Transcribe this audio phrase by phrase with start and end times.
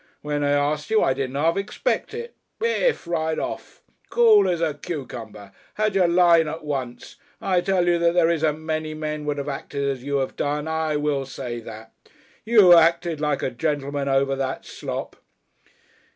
[0.23, 2.33] When I asked you, I didn't half expect it.
[2.57, 3.05] Bif!
[3.05, 3.83] Right off.
[4.09, 5.51] Cool as a cucumber.
[5.75, 7.17] Had your line at once.
[7.39, 10.67] I tell you that there isn't many men would have acted as you have done,
[10.67, 11.91] I will say that.
[12.45, 15.17] You acted like a gentleman over that slop."